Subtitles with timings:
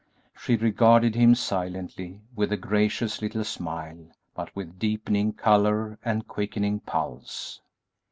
[0.35, 6.79] She regarded him silently, with a gracious little smile, but with deepening color and quickening
[6.79, 7.61] pulse.